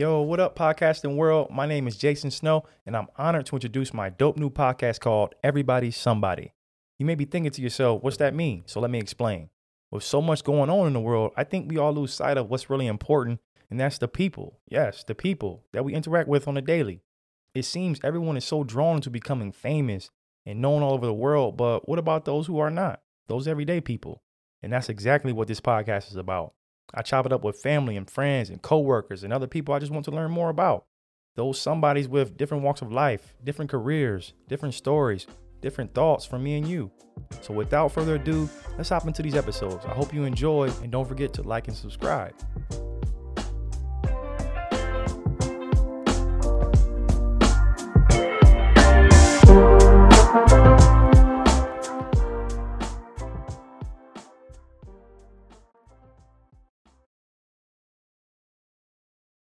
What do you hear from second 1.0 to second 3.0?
world? My name is Jason Snow, and